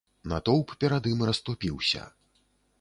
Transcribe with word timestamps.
Натоўп 0.31 0.73
перад 0.85 1.11
ім 1.13 1.21
расступіўся. 1.33 2.01